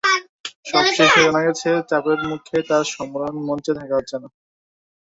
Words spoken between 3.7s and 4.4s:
থাকা হচ্ছে না।